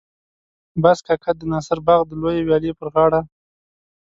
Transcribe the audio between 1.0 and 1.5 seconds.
کاکا به د